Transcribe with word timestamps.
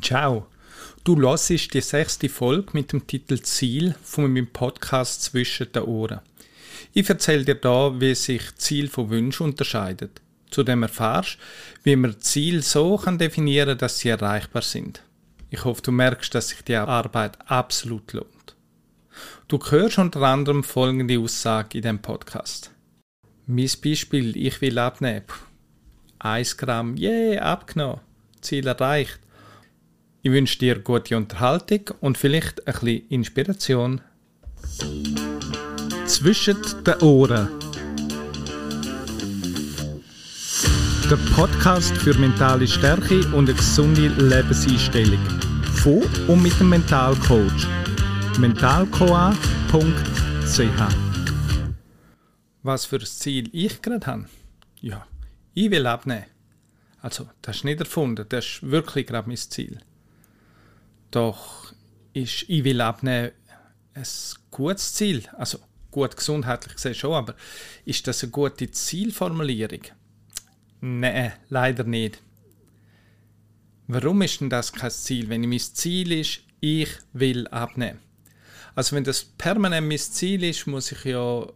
Ciao. 0.00 0.48
Du 1.04 1.16
hörst 1.20 1.50
die 1.50 1.80
sechste 1.80 2.28
Folge 2.28 2.70
mit 2.72 2.92
dem 2.92 3.06
Titel 3.06 3.40
Ziel 3.40 3.94
von 4.02 4.24
meinem 4.24 4.48
Podcast 4.48 5.22
Zwischen 5.22 5.70
den 5.70 5.84
Ohren. 5.84 6.20
Ich 6.92 7.08
erzähle 7.08 7.44
dir 7.44 7.54
da, 7.54 8.00
wie 8.00 8.14
sich 8.14 8.56
Ziel 8.56 8.88
von 8.88 9.10
Wünschen 9.10 9.44
unterscheidet. 9.44 10.20
Zudem 10.50 10.82
erfährst, 10.82 11.38
wie 11.84 11.94
man 11.94 12.20
Ziel 12.20 12.62
so 12.62 12.96
kann 12.96 13.18
definieren, 13.18 13.78
dass 13.78 14.00
sie 14.00 14.08
erreichbar 14.08 14.62
sind. 14.62 15.00
Ich 15.50 15.64
hoffe, 15.64 15.82
du 15.82 15.92
merkst, 15.92 16.34
dass 16.34 16.48
sich 16.48 16.62
die 16.62 16.74
Arbeit 16.74 17.38
absolut 17.48 18.12
lohnt. 18.14 18.56
Du 19.46 19.60
hörst 19.70 19.98
unter 19.98 20.22
anderem 20.22 20.64
folgende 20.64 21.20
Aussage 21.20 21.78
in 21.78 21.82
dem 21.82 21.98
Podcast. 22.00 22.72
Mein 23.46 23.70
Beispiel, 23.82 24.36
ich 24.36 24.60
will 24.60 24.78
abnehmen. 24.78 25.26
1 26.18 26.56
Gramm, 26.56 26.96
yeah, 26.96 27.40
abgenommen. 27.42 28.00
Ziel 28.40 28.66
erreicht. 28.66 29.20
Ich 30.26 30.32
wünsche 30.32 30.58
dir 30.58 30.78
gute 30.78 31.18
Unterhaltung 31.18 31.90
und 32.00 32.16
vielleicht 32.16 32.66
ein 32.66 32.72
bisschen 32.72 33.08
Inspiration. 33.10 34.00
Zwischen 36.06 36.56
den 36.82 36.94
Ohren. 37.02 37.50
Der 41.10 41.18
Podcast 41.34 41.94
für 41.98 42.14
mentale 42.14 42.66
Stärke 42.66 43.18
und 43.34 43.50
eine 43.50 43.54
gesunde 43.54 44.08
Lebenseinstellung. 44.08 45.20
Von 45.82 46.02
und 46.26 46.42
mit 46.42 46.58
dem 46.58 46.70
Mentalcoach. 46.70 47.66
mentalcoa.ch 48.38 49.34
Was 52.62 52.86
für 52.86 52.96
ein 52.96 53.04
Ziel 53.04 53.50
ich 53.52 53.82
gerade 53.82 54.06
habe? 54.06 54.24
Ja, 54.80 55.06
ich 55.52 55.70
will 55.70 55.86
abnehmen. 55.86 56.24
Also, 57.02 57.28
das 57.42 57.56
ist 57.56 57.64
nicht 57.64 57.80
erfunden, 57.80 58.24
das 58.26 58.46
ist 58.46 58.70
wirklich 58.70 59.06
gerade 59.06 59.28
mein 59.28 59.36
Ziel. 59.36 59.80
Doch 61.14 61.72
ist 62.12 62.44
ich 62.48 62.64
will 62.64 62.80
abnehmen 62.80 63.30
ein 63.94 64.06
gutes 64.50 64.94
Ziel. 64.94 65.22
Also 65.38 65.60
gut 65.92 66.16
gesundheitlich 66.16 66.74
gesehen 66.74 66.94
schon, 66.94 67.14
aber 67.14 67.36
ist 67.84 68.08
das 68.08 68.24
eine 68.24 68.32
gute 68.32 68.68
Zielformulierung? 68.68 69.82
Nein, 70.80 71.32
leider 71.50 71.84
nicht. 71.84 72.20
Warum 73.86 74.22
ist 74.22 74.40
denn 74.40 74.50
das 74.50 74.72
kein 74.72 74.90
Ziel? 74.90 75.28
Wenn 75.28 75.48
mein 75.48 75.60
Ziel 75.60 76.10
ist, 76.10 76.40
ich 76.58 76.88
will 77.12 77.46
abnehmen. 77.46 78.00
Also 78.74 78.96
wenn 78.96 79.04
das 79.04 79.24
permanent 79.24 79.86
mein 79.86 79.98
Ziel 79.98 80.42
ist, 80.42 80.66
muss 80.66 80.90
ich 80.90 81.04
ja 81.04 81.46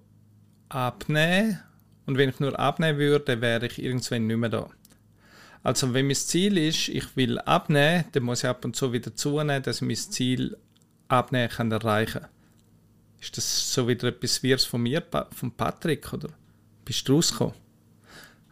abnehmen. 0.69 1.59
Und 2.07 2.17
wenn 2.17 2.29
ich 2.29 2.39
nur 2.39 2.57
abnehmen 2.57 2.99
würde, 3.01 3.41
wäre 3.41 3.67
ich 3.67 3.83
irgendwann 3.83 4.29
nicht 4.29 4.37
mehr 4.37 4.51
da. 4.51 4.71
Also 5.63 5.93
wenn 5.93 6.07
mein 6.07 6.17
Ziel 6.17 6.57
ist, 6.57 6.89
ich 6.89 7.17
will 7.17 7.39
abnehmen, 7.41 8.05
dann 8.13 8.23
muss 8.23 8.45
ich 8.45 8.49
ab 8.49 8.65
und 8.65 8.77
zu 8.77 8.93
wieder 8.93 9.15
zunehmen, 9.15 9.63
dass 9.63 9.77
ich 9.77 9.87
mein 9.87 9.97
Ziel 9.97 10.57
abnehmen 11.09 11.51
kann 11.51 11.73
erreichen. 11.73 12.27
Ist 13.21 13.37
das 13.37 13.73
so 13.73 13.89
wieder 13.89 14.09
etwas 14.09 14.43
Wirres 14.43 14.65
von 14.65 14.83
mir, 14.83 15.03
von 15.33 15.51
Patrick, 15.53 16.13
oder 16.13 16.29
bist 16.85 17.09
du 17.09 17.15
rausgekommen? 17.15 17.55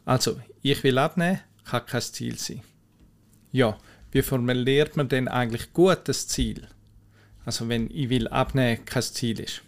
Also, 0.05 0.41
ich 0.63 0.83
will 0.83 0.99
abnehmen, 0.99 1.41
kann 1.65 1.87
kein 1.87 2.01
Ziel 2.01 2.37
sein. 2.39 2.63
Ja, 3.53 3.79
wie 4.11 4.23
formuliert 4.23 4.97
man 4.97 5.09
denn 5.09 5.29
eigentlich 5.29 5.73
gut 5.73 6.01
das 6.05 6.27
Ziel? 6.27 6.67
Also 7.45 7.69
wenn 7.69 7.89
ich 7.91 8.09
will 8.09 8.29
abnehmen 8.29 8.85
kein 8.85 9.03
Ziel 9.03 9.41
ist. 9.41 9.63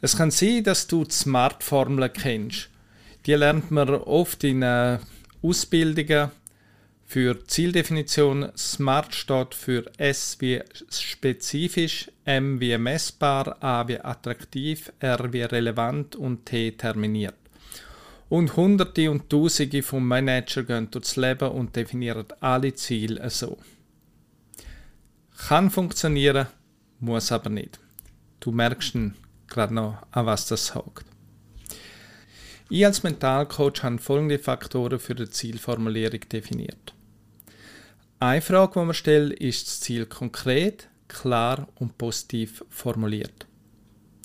Es 0.00 0.16
kann 0.16 0.30
sein, 0.30 0.64
dass 0.64 0.88
du 0.88 1.04
die 1.04 1.14
Smart-Formel 1.14 2.08
kennst. 2.08 2.68
Die 3.24 3.34
lernt 3.34 3.70
man 3.70 3.88
oft 3.88 4.42
in 4.42 4.62
äh, 4.62 4.98
Ausbildungen 5.42 6.30
für 7.04 7.44
Zieldefinition. 7.46 8.52
SMART 8.56 9.14
steht 9.14 9.54
für 9.54 9.90
S 9.98 10.36
wie 10.40 10.62
spezifisch, 10.90 12.10
M 12.24 12.60
wie 12.60 12.78
messbar, 12.78 13.62
A 13.62 13.86
wie 13.86 13.98
attraktiv, 13.98 14.92
R 15.00 15.32
wie 15.32 15.42
relevant 15.42 16.16
und 16.16 16.46
T 16.46 16.70
terminiert. 16.72 17.34
Und 18.28 18.56
Hunderte 18.56 19.10
und 19.10 19.28
Tausende 19.28 19.82
von 19.82 20.06
Managern 20.06 20.66
gehen 20.66 20.90
durchs 20.90 21.16
Leben 21.16 21.50
und 21.50 21.76
definieren 21.76 22.24
alle 22.40 22.72
Ziele 22.72 23.28
so. 23.28 23.58
Kann 25.36 25.70
funktionieren, 25.70 26.46
muss 27.00 27.30
aber 27.30 27.50
nicht. 27.50 27.78
Du 28.40 28.52
merkst 28.52 28.96
gerade 29.48 29.74
noch, 29.74 29.98
an 30.12 30.26
was 30.26 30.46
das 30.46 30.74
hakt. 30.74 31.11
Ich 32.74 32.86
als 32.86 33.02
Mentalcoach 33.02 33.82
habe 33.82 33.98
folgende 33.98 34.38
Faktoren 34.38 34.98
für 34.98 35.14
die 35.14 35.28
Zielformulierung 35.28 36.20
definiert. 36.20 36.94
Eine 38.18 38.40
Frage, 38.40 38.80
die 38.80 38.86
man 38.86 38.94
stellt, 38.94 39.38
ist 39.38 39.66
das 39.66 39.80
Ziel 39.80 40.06
konkret, 40.06 40.88
klar 41.06 41.68
und 41.74 41.98
positiv 41.98 42.64
formuliert. 42.70 43.46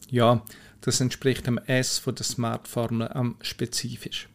Ja, 0.09 0.45
das 0.79 1.01
entspricht 1.01 1.45
dem 1.45 1.57
S 1.57 1.99
von 1.99 2.15
der 2.15 2.23
Smart-Formel 2.23 3.09
am 3.09 3.35
spezifisch. 3.41 4.29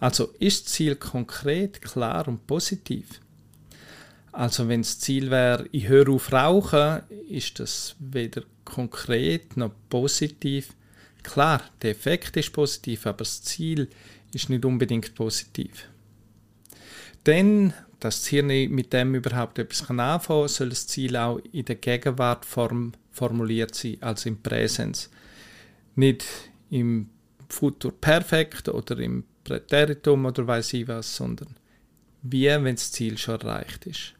Also 0.00 0.34
ist 0.40 0.64
das 0.64 0.72
Ziel 0.72 0.96
konkret, 0.96 1.80
klar 1.80 2.26
und 2.26 2.44
positiv? 2.48 3.20
Also 4.32 4.66
wenn 4.66 4.82
das 4.82 4.98
Ziel 4.98 5.30
wäre, 5.30 5.64
ich 5.70 5.86
höre 5.86 6.08
auf 6.08 6.32
rauchen, 6.32 7.02
ist 7.28 7.60
das 7.60 7.94
weder 8.00 8.42
konkret 8.64 9.56
noch 9.56 9.70
positiv, 9.90 10.70
Klar, 11.28 11.62
der 11.82 11.90
Effekt 11.90 12.38
ist 12.38 12.54
positiv, 12.54 13.06
aber 13.06 13.18
das 13.18 13.42
Ziel 13.42 13.90
ist 14.32 14.48
nicht 14.48 14.64
unbedingt 14.64 15.14
positiv. 15.14 15.86
Denn, 17.26 17.74
dass 18.00 18.20
das 18.20 18.28
Hirn 18.28 18.46
mit 18.46 18.94
dem 18.94 19.14
überhaupt 19.14 19.58
etwas 19.58 19.90
anfangen 19.90 20.20
kann, 20.20 20.48
soll 20.48 20.70
das 20.70 20.86
Ziel 20.86 21.18
auch 21.18 21.38
in 21.52 21.66
der 21.66 21.76
Gegenwartform 21.76 22.92
formuliert 23.10 23.74
sein, 23.74 23.98
also 24.00 24.30
im 24.30 24.40
Präsens. 24.40 25.10
Nicht 25.96 26.24
im 26.70 27.10
Futur 27.50 27.92
perfekt 27.92 28.70
oder 28.70 28.98
im 28.98 29.24
Präteritum 29.44 30.24
oder 30.24 30.46
weiß 30.46 30.72
ich 30.72 30.88
was, 30.88 31.14
sondern 31.14 31.56
wie, 32.22 32.46
wenn 32.46 32.74
das 32.74 32.90
Ziel 32.90 33.18
schon 33.18 33.40
erreicht 33.40 33.86
ist 33.86 34.14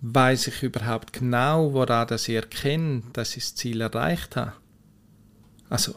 weiß 0.00 0.46
ich 0.48 0.62
überhaupt 0.62 1.12
genau, 1.12 1.72
woran 1.72 2.06
das 2.06 2.28
ich 2.28 2.36
erkenne, 2.36 3.02
dass 3.12 3.36
ich 3.36 3.44
das 3.44 3.54
Ziel 3.56 3.80
erreicht 3.80 4.36
habe? 4.36 4.52
Also, 5.68 5.94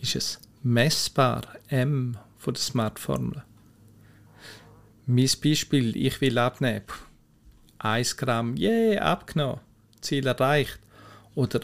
ist 0.00 0.16
es 0.16 0.40
messbar, 0.62 1.42
M 1.68 2.16
von 2.38 2.54
der 2.54 2.62
Smart-Formel? 2.62 3.44
Mein 5.06 5.30
Beispiel, 5.42 5.96
ich 5.96 6.20
will 6.20 6.38
abnehmen. 6.38 6.86
1 7.78 8.16
Gramm, 8.16 8.56
yeah, 8.56 9.02
abgenommen, 9.02 9.60
Ziel 10.00 10.26
erreicht. 10.26 10.78
Oder, 11.34 11.60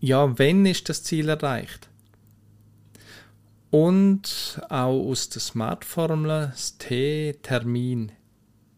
ja, 0.00 0.38
wenn 0.38 0.64
ist 0.66 0.88
das 0.88 1.02
Ziel 1.02 1.28
erreicht? 1.28 1.88
Und 3.70 4.60
auch 4.68 5.10
aus 5.10 5.28
der 5.28 5.40
Smart-Formel 5.40 6.48
das 6.50 6.78
T, 6.78 7.34
Termin, 7.42 8.12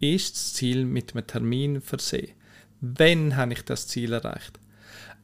ist 0.02 0.34
das 0.34 0.54
Ziel 0.54 0.84
mit 0.84 1.14
einem 1.14 1.26
Termin 1.26 1.80
versehen. 1.80 2.32
Wenn 2.80 3.36
habe 3.36 3.52
ich 3.52 3.62
das 3.64 3.86
Ziel 3.86 4.12
erreicht? 4.12 4.58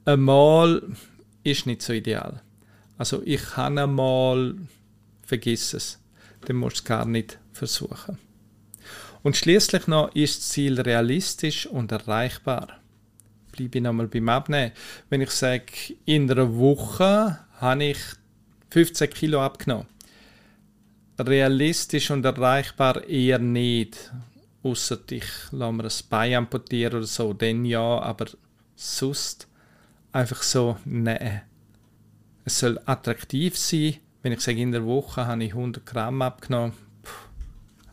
Einmal 0.05 0.83
ist 1.43 1.67
nicht 1.67 1.83
so 1.83 1.93
ideal. 1.93 2.41
Also 2.97 3.23
ich 3.25 3.43
kann 3.43 3.79
einmal, 3.79 4.55
vergiss 5.23 5.75
es, 5.75 5.99
dann 6.47 6.57
musst 6.57 6.79
du 6.79 6.81
es 6.81 6.85
gar 6.85 7.05
nicht 7.05 7.39
versuchen. 7.53 8.19
Und 9.23 9.37
schließlich 9.37 9.89
noch 9.89 10.15
ist 10.15 10.39
das 10.39 10.49
Ziel 10.51 10.81
realistisch 10.81 11.67
und 11.67 11.91
erreichbar. 11.91 12.81
Bleibe 13.51 13.79
ich 13.79 13.85
nochmal 13.85 14.07
beim 14.07 14.29
Abnehmen. 14.29 14.73
Wenn 15.11 15.21
ich 15.21 15.31
sage, 15.31 15.65
in 16.05 16.31
einer 16.31 16.57
Woche 16.57 17.39
habe 17.55 17.85
ich 17.85 17.99
15 18.71 19.11
Kilo 19.11 19.43
abgenommen. 19.43 19.87
Realistisch 21.19 22.13
und 22.13 22.25
erreichbar 22.25 23.05
eher 23.09 23.41
nicht 23.41 24.13
außer 24.69 24.99
ich 25.11 25.25
lasse 25.51 25.73
mir 25.73 25.85
ein 25.85 25.91
Bein 26.11 26.35
amputieren 26.35 26.99
oder 26.99 27.07
so, 27.07 27.33
dann 27.33 27.65
ja, 27.65 28.01
aber 28.01 28.27
sonst 28.77 29.49
einfach 30.13 30.43
so, 30.43 30.77
nein. 30.85 31.43
Es 32.45 32.61
soll 32.61 32.81
attraktiv 32.87 33.57
sein. 33.59 33.97
Wenn 34.23 34.33
ich 34.33 34.41
sage, 34.41 34.61
in 34.61 34.73
der 34.73 34.85
Woche 34.85 35.27
habe 35.27 35.45
ich 35.45 35.53
100 35.53 35.85
Gramm 35.85 36.23
abgenommen. 36.23 36.73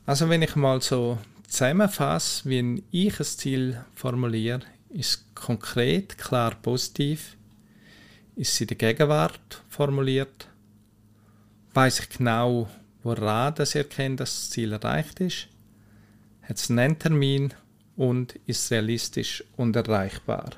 Also 0.06 0.30
wenn 0.30 0.42
ich 0.42 0.56
mal 0.56 0.82
so 0.82 1.18
zusammenfasse, 1.48 2.50
wie 2.50 2.84
ich 2.92 3.20
ein 3.20 3.26
Ziel 3.26 3.86
formuliere, 3.94 4.62
ist 4.90 5.36
konkret, 5.36 6.18
klar, 6.18 6.56
positiv, 6.62 7.36
ist 8.36 8.54
es 8.54 8.62
in 8.62 8.68
der 8.68 8.78
Gegenwart 8.78 9.64
formuliert, 9.70 10.48
weiß 11.74 12.00
ich 12.02 12.10
genau, 12.10 12.70
woran 13.04 13.56
das 13.56 13.76
erkennt, 13.76 14.20
dass 14.20 14.36
das 14.36 14.50
Ziel 14.52 14.72
erreicht 14.74 15.20
ist 15.20 15.48
hat 16.48 16.70
einen 16.70 17.00
Termin 17.00 17.54
und 17.96 18.36
ist 18.46 18.72
realistisch 18.72 19.44
und 19.58 19.76
erreichbar. 19.76 20.52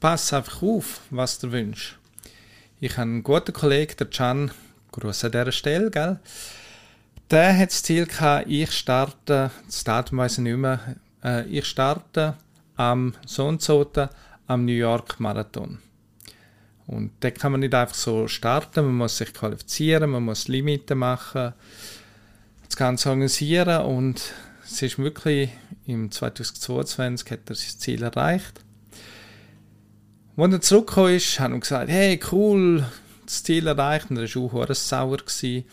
Pass 0.00 0.32
einfach 0.32 0.62
auf, 0.62 1.00
was 1.10 1.38
du 1.38 1.52
wünschst. 1.52 1.96
Ich 2.80 2.92
habe 2.92 3.02
einen 3.02 3.22
guten 3.22 3.52
Kollegen, 3.52 3.94
der 3.98 4.06
Can, 4.08 4.50
Gruß 4.92 5.24
an 5.24 5.32
dieser 5.32 5.52
Stelle, 5.52 5.90
gell? 5.90 6.18
Der 7.30 7.56
hat 7.56 7.68
das 7.68 7.82
Ziel 7.82 8.06
gehabt, 8.06 8.46
ich 8.48 8.72
starte, 8.72 9.50
das 9.66 9.84
Datum 9.84 10.18
weiß 10.18 10.38
ich 10.38 10.44
nicht 10.44 10.56
mehr, 10.56 10.96
äh, 11.22 11.46
ich 11.46 11.66
starte 11.66 12.36
am 12.76 13.14
so 13.26 13.46
und 13.46 13.62
so 13.62 13.88
am 14.46 14.64
New 14.64 14.72
York 14.72 15.20
Marathon. 15.20 15.78
Und 16.90 17.12
da 17.20 17.30
kann 17.30 17.52
man 17.52 17.60
nicht 17.60 17.72
einfach 17.72 17.94
so 17.94 18.26
starten, 18.26 18.84
man 18.84 18.96
muss 18.96 19.18
sich 19.18 19.32
qualifizieren, 19.32 20.10
man 20.10 20.24
muss 20.24 20.48
Limiten 20.48 20.98
machen, 20.98 21.52
das 22.66 22.76
Ganze 22.76 23.10
organisieren 23.10 23.82
und 23.82 24.20
es 24.64 24.82
ist 24.82 24.98
wirklich 24.98 25.50
im 25.86 26.10
2022 26.10 27.30
hat 27.30 27.48
er 27.48 27.54
sein 27.54 27.78
Ziel 27.78 28.02
erreicht. 28.02 28.64
Als 30.36 30.52
er 30.52 30.60
zurückgekommen 30.60 31.14
ist, 31.14 31.38
hat 31.38 31.52
er 31.52 31.60
gesagt, 31.60 31.90
hey 31.90 32.18
cool, 32.32 32.84
das 33.24 33.44
Ziel 33.44 33.68
erreicht 33.68 34.10
und 34.10 34.16
er 34.16 34.34
war 34.34 34.68
auch 34.68 34.74
sauer, 34.74 35.18
gewesen, 35.18 35.64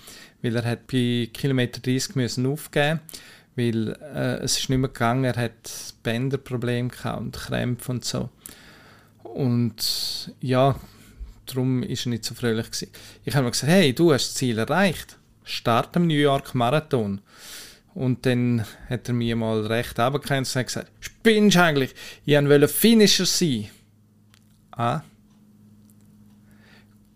weil 0.43 0.55
er 0.55 0.65
hat 0.65 0.85
bei 0.85 1.29
Kilometer 1.33 1.79
30 1.81 2.15
müssen 2.15 2.45
aufgeben 2.45 2.99
weil 3.55 3.97
äh, 4.13 4.43
es 4.43 4.59
ist 4.59 4.69
nicht 4.69 4.77
mehr 4.77 4.89
gegangen, 4.89 5.23
er 5.23 5.35
hat 5.35 5.95
Bänderprobleme 6.03 6.91
und 7.17 7.35
Krämpfe 7.35 7.91
und 7.91 8.05
so. 8.05 8.29
Und 9.23 10.31
ja, 10.41 10.75
darum 11.47 11.83
ist 11.83 12.05
er 12.05 12.09
nicht 12.09 12.25
so 12.25 12.35
fröhlich 12.35 12.67
gewesen. 12.67 12.91
Ich 13.23 13.35
habe 13.35 13.45
mir 13.45 13.51
gesagt, 13.51 13.71
hey, 13.71 13.93
du 13.93 14.13
hast 14.13 14.27
das 14.27 14.35
Ziel 14.35 14.57
erreicht, 14.57 15.17
start 15.43 15.95
am 15.97 16.07
New 16.07 16.13
York 16.13 16.55
Marathon. 16.55 17.21
Und 17.93 18.25
dann 18.25 18.63
hat 18.89 19.07
er 19.07 19.13
mir 19.15 19.35
mal 19.35 19.65
recht 19.65 19.99
abgekennst 19.99 20.55
und 20.55 20.67
gesagt, 20.67 20.91
spinnst 20.99 21.55
du 21.55 21.63
eigentlich? 21.63 21.95
Ich 22.25 22.35
wollte 22.35 22.67
Finisher 22.67 23.25
sein. 23.25 23.69
Ah, 24.71 25.01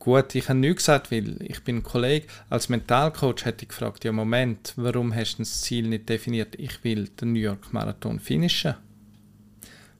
Gut, 0.02 0.34
ich 0.34 0.50
habe 0.50 0.58
nichts 0.58 0.78
gesagt, 0.78 1.12
weil 1.12 1.40
ich 1.44 1.64
bin 1.64 1.78
ein 1.78 1.84
Kollege. 1.84 2.26
Als 2.50 2.70
Mentalcoach 2.70 3.46
hätte 3.46 3.66
ich 3.66 3.70
gefragt, 3.70 4.04
ja 4.04 4.12
Moment, 4.12 4.74
warum 4.76 5.14
hast 5.14 5.36
du 5.36 5.44
das 5.44 5.62
Ziel 5.62 5.88
nicht 5.88 6.10
definiert? 6.10 6.56
Ich 6.56 6.84
will 6.84 7.08
den 7.10 7.34
New 7.34 7.40
York 7.40 7.72
Marathon 7.72 8.20
finishen. 8.20 8.74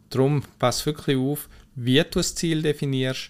Darum 0.10 0.42
pass 0.58 0.88
wirklich 0.88 1.18
auf, 1.18 1.48
wie 1.76 2.00
du 2.00 2.10
das 2.16 2.34
Ziel 2.34 2.64
definierst, 2.64 3.30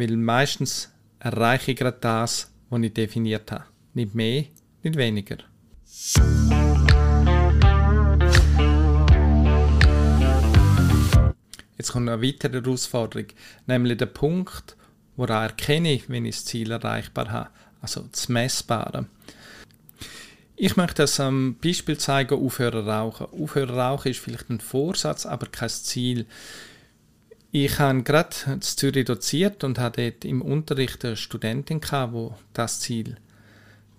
weil 0.00 0.16
meistens 0.16 0.90
erreiche 1.18 1.72
ich 1.72 1.76
gerade 1.76 1.98
das, 2.00 2.50
was 2.70 2.80
ich 2.80 2.94
definiert 2.94 3.52
habe. 3.52 3.64
Nicht 3.92 4.14
mehr, 4.14 4.46
nicht 4.82 4.96
weniger. 4.96 5.36
Jetzt 11.76 11.92
kommt 11.92 12.08
eine 12.08 12.22
weitere 12.22 12.62
Herausforderung, 12.62 13.26
nämlich 13.66 13.98
der 13.98 14.06
Punkt, 14.06 14.74
woran 15.16 15.42
erkenne 15.42 16.00
wenn 16.08 16.24
ich 16.24 16.36
das 16.36 16.44
Ziel 16.46 16.70
erreichbar 16.70 17.30
habe, 17.30 17.50
also 17.82 18.08
das 18.10 18.30
Messbare. 18.30 19.04
Ich 20.56 20.76
möchte 20.76 21.02
das 21.02 21.20
am 21.20 21.56
Beispiel 21.62 21.98
zeigen, 21.98 22.42
aufhören 22.42 22.88
rauchen. 22.88 23.26
Aufhören 23.32 23.78
rauchen 23.78 24.10
ist 24.10 24.20
vielleicht 24.20 24.48
ein 24.48 24.60
Vorsatz, 24.60 25.26
aber 25.26 25.46
kein 25.46 25.68
Ziel. 25.68 26.26
Ich 27.52 27.80
habe 27.80 28.04
gerade 28.04 28.36
in 28.46 28.62
Zürich 28.62 29.06
doziert 29.06 29.64
und 29.64 29.80
hatte 29.80 30.12
dort 30.12 30.24
im 30.24 30.40
Unterricht 30.40 31.04
eine 31.04 31.16
Studentin, 31.16 31.80
die 31.80 32.28
das 32.52 32.78
Ziel 32.78 33.16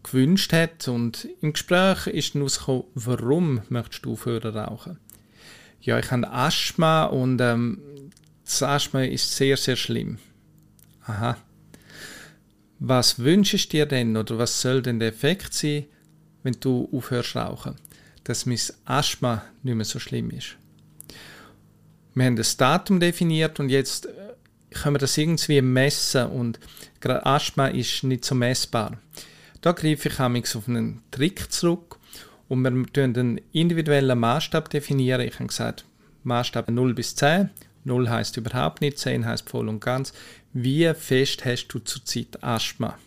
gewünscht 0.03 0.53
hat. 0.53 0.87
Und 0.87 1.27
im 1.41 1.51
Gespräch 1.51 2.07
ist 2.07 2.33
dann 2.33 2.43
rausgekommen, 2.43 2.83
warum 2.95 3.61
möchtest 3.67 4.05
du 4.05 4.13
aufhören 4.13 4.55
rauchen? 4.55 4.99
Ja, 5.81 5.99
ich 5.99 6.11
habe 6.11 6.31
Asthma 6.31 7.05
und 7.05 7.41
ähm, 7.41 7.81
das 8.45 8.63
Asthma 8.63 9.03
ist 9.03 9.35
sehr, 9.35 9.57
sehr 9.57 9.75
schlimm. 9.75 10.19
Aha. 11.05 11.35
Was 12.79 13.19
wünschst 13.19 13.73
du 13.73 13.77
dir 13.77 13.85
denn 13.85 14.15
oder 14.15 14.37
was 14.37 14.61
soll 14.61 14.81
denn 14.81 14.99
der 14.99 15.09
Effekt 15.09 15.53
sein, 15.53 15.85
wenn 16.43 16.55
du 16.59 16.87
aufhörst 16.93 17.35
rauchen? 17.35 17.75
Dass 18.23 18.45
mein 18.45 18.59
Asthma 18.85 19.43
nicht 19.61 19.75
mehr 19.75 19.85
so 19.85 19.99
schlimm 19.99 20.29
ist. 20.29 20.55
Wir 22.13 22.25
haben 22.25 22.35
das 22.35 22.57
Datum 22.57 22.99
definiert 22.99 23.59
und 23.59 23.69
jetzt 23.69 24.05
äh, 24.05 24.09
können 24.71 24.95
wir 24.95 24.99
das 24.99 25.17
irgendwie 25.17 25.61
messen 25.61 26.27
und 26.27 26.59
gerade 26.99 27.25
Asthma 27.25 27.67
ist 27.67 28.03
nicht 28.03 28.25
so 28.25 28.35
messbar. 28.35 28.97
Da 29.61 29.71
greife 29.71 30.09
ich 30.09 30.19
auf 30.55 30.67
einen 30.67 31.01
Trick 31.11 31.51
zurück 31.51 31.97
und 32.49 32.61
wir 32.63 32.71
definieren 32.71 33.17
einen 33.17 33.39
individuellen 33.53 34.19
Maßstab 34.19 34.69
definieren. 34.69 35.21
Ich 35.21 35.35
habe 35.35 35.47
gesagt, 35.47 35.85
Maßstab 36.23 36.69
0 36.69 36.93
bis 36.93 37.15
10 37.15 37.49
0 37.83 38.09
heißt 38.09 38.37
überhaupt 38.37 38.81
nicht, 38.81 38.99
10 38.99 39.25
heißt 39.25 39.49
voll 39.49 39.67
und 39.67 39.79
ganz. 39.79 40.13
Wie 40.53 40.93
fest 40.93 41.45
hast 41.45 41.67
du 41.69 41.79
zurzeit 41.79 42.43
Asthma? 42.43 42.97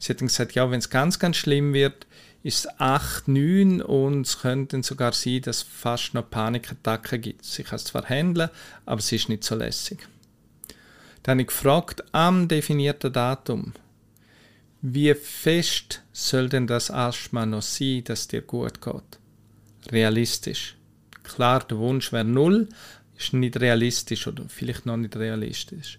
Sie 0.00 0.12
hat 0.12 0.18
gesagt, 0.18 0.52
ja, 0.52 0.70
wenn 0.70 0.78
es 0.78 0.90
ganz, 0.90 1.18
ganz 1.18 1.36
schlimm 1.36 1.74
wird, 1.74 2.06
ist 2.48 2.64
es 2.64 2.80
8, 2.80 3.28
9 3.28 3.82
und 3.82 4.26
es 4.26 4.40
könnte 4.40 4.82
sogar 4.82 5.12
sein, 5.12 5.42
dass 5.42 5.58
es 5.58 5.62
fast 5.62 6.14
noch 6.14 6.30
Panikattacken 6.30 7.20
gibt. 7.20 7.44
Sie 7.44 7.62
kann 7.62 7.76
es 7.76 7.84
zwar 7.84 8.08
handeln, 8.08 8.48
aber 8.86 9.00
es 9.00 9.12
ist 9.12 9.28
nicht 9.28 9.44
so 9.44 9.54
lässig. 9.54 9.98
Dann 11.22 11.34
habe 11.34 11.42
ich 11.42 11.48
gefragt, 11.48 12.02
am 12.12 12.48
definierten 12.48 13.12
Datum, 13.12 13.74
wie 14.80 15.12
fest 15.14 16.02
soll 16.12 16.48
denn 16.48 16.66
das 16.66 16.90
Asthma 16.90 17.44
noch 17.44 17.60
sein, 17.60 18.04
dass 18.04 18.28
dir 18.28 18.40
gut 18.40 18.80
geht? 18.80 19.92
Realistisch. 19.92 20.74
Klar, 21.24 21.64
der 21.64 21.76
Wunsch 21.76 22.12
wäre 22.12 22.24
null, 22.24 22.68
ist 23.18 23.34
nicht 23.34 23.60
realistisch 23.60 24.26
oder 24.26 24.44
vielleicht 24.48 24.86
noch 24.86 24.96
nicht 24.96 25.16
realistisch. 25.16 25.98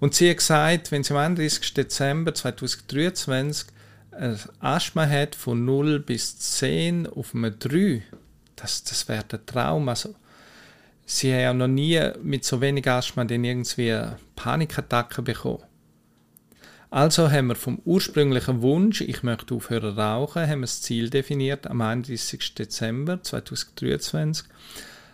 Und 0.00 0.14
sie 0.14 0.30
hat 0.30 0.38
gesagt, 0.38 0.90
wenn 0.90 1.04
sie 1.04 1.12
am 1.12 1.18
31. 1.18 1.74
Dezember 1.74 2.34
2023 2.34 3.71
ein 4.12 4.38
Asthma 4.60 5.06
hat 5.06 5.34
von 5.34 5.64
0 5.64 6.00
bis 6.00 6.38
10 6.38 7.06
auf 7.06 7.34
einem 7.34 7.58
3, 7.58 8.02
das, 8.56 8.84
das 8.84 9.08
wäre 9.08 9.24
der 9.24 9.44
Traum. 9.44 9.88
Also, 9.88 10.14
sie 11.04 11.32
haben 11.32 11.40
ja 11.40 11.54
noch 11.54 11.68
nie 11.68 12.00
mit 12.22 12.44
so 12.44 12.60
wenig 12.60 12.88
Asthma 12.88 13.24
dann 13.24 13.44
irgendwie 13.44 13.98
Panikattacken 14.36 15.24
bekommen. 15.24 15.64
Also 16.92 17.30
haben 17.30 17.46
wir 17.46 17.54
vom 17.54 17.80
ursprünglichen 17.86 18.60
Wunsch, 18.60 19.00
ich 19.00 19.22
möchte 19.22 19.54
aufhören 19.54 19.98
rauchen, 19.98 20.42
haben 20.42 20.60
wir 20.60 20.66
das 20.66 20.82
Ziel 20.82 21.08
definiert. 21.08 21.66
Am 21.66 21.80
31. 21.80 22.54
Dezember 22.54 23.22
2023 23.22 24.46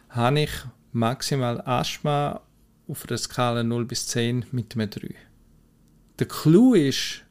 habe 0.09 0.41
ich 0.41 0.51
maximal 0.91 1.61
Asthma 1.61 2.41
auf 2.89 3.09
einer 3.09 3.17
Skala 3.17 3.63
0 3.63 3.85
bis 3.85 4.09
10 4.09 4.47
mit 4.51 4.75
einem 4.75 4.91
3. 4.91 5.15
Der 6.19 6.27
Clou 6.27 6.75
ist, 6.75 7.23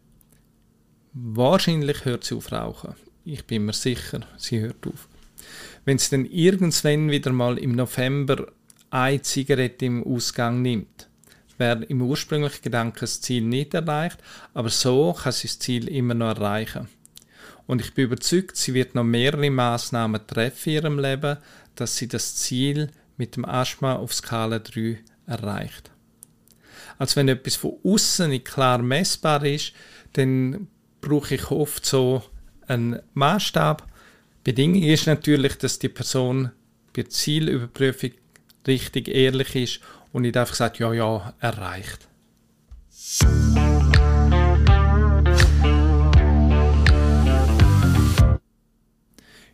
wahrscheinlich 1.24 2.06
hört 2.06 2.24
sie 2.24 2.36
auf 2.36 2.51
rauchen. 2.51 2.96
Ich 3.25 3.46
bin 3.46 3.65
mir 3.65 3.74
sicher, 3.74 4.22
sie 4.38 4.60
hört 4.60 4.86
auf. 4.88 5.08
Wenn 5.86 5.98
sie 5.98 6.12
dann 6.12 6.25
irgendwann 6.25 7.12
wieder 7.12 7.32
mal 7.32 7.58
im 7.58 7.74
November 7.74 8.48
eine 8.89 9.22
Zigarette 9.22 9.86
im 9.86 10.03
Ausgang 10.03 10.62
nimmt, 10.62 11.10
wäre 11.58 11.84
im 11.86 12.01
ursprünglichen 12.01 12.62
Gedanken 12.62 13.00
das 13.01 13.22
Ziel 13.22 13.44
nicht 13.44 13.74
erreicht, 13.74 14.20
aber 14.53 14.70
so 14.70 15.13
kann 15.13 15.32
sie 15.32 15.48
das 15.48 15.60
Ziel 15.60 15.88
immer 15.88 16.13
noch 16.13 16.27
erreichen. 16.27 16.88
Und 17.65 17.82
ich 17.82 17.94
bin 17.94 18.06
überzeugt, 18.06 18.56
sie 18.56 18.74
wird 18.74 18.96
noch 18.96 19.03
mehrere 19.03 19.50
Maßnahmen 19.50 20.25
treffen 20.25 20.70
in 20.70 20.75
ihrem 20.75 21.00
Leben, 21.00 21.38
dass 21.75 21.98
sie 21.98 22.08
das 22.08 22.36
Ziel 22.36 22.89
mit 23.18 23.36
dem 23.36 23.46
Asthma 23.46 23.96
auf 23.96 24.13
Skala 24.13 24.60
3 24.60 25.00
erreicht. 25.25 25.91
Als 26.98 27.15
wenn 27.15 27.27
etwas 27.27 27.56
von 27.56 27.74
außen 27.84 28.30
nicht 28.30 28.46
klar 28.46 28.82
messbar 28.82 29.44
ist, 29.46 29.74
dann 30.13 30.68
brauche 31.01 31.36
ich 31.36 31.51
oft 31.51 31.86
so 31.86 32.24
einen 32.68 33.00
Maßstab. 33.13 33.88
Bedingung 34.44 34.84
ist 34.84 35.08
natürlich, 35.08 35.58
dass 35.58 35.80
die 35.80 35.89
Person 35.89 36.51
bei 36.94 37.04
der 37.04 37.10
Zielüberprüfung 37.10 38.12
richtig 38.68 39.08
ehrlich 39.08 39.56
ist 39.56 39.80
und 40.12 40.24
nicht 40.24 40.38
einfach 40.38 40.56
sagt, 40.56 40.80
ja, 40.80 40.94
ja, 40.94 41.34
erreicht. 41.39 42.08